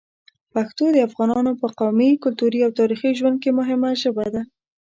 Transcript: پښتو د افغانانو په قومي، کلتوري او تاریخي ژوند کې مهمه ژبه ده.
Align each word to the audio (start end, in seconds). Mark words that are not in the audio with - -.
پښتو 0.53 0.85
د 0.93 0.97
افغانانو 1.07 1.51
په 1.61 1.67
قومي، 1.79 2.09
کلتوري 2.23 2.59
او 2.63 2.71
تاریخي 2.79 3.11
ژوند 3.19 3.37
کې 3.43 3.49
مهمه 3.59 3.89
ژبه 4.01 4.25
ده. 4.33 4.41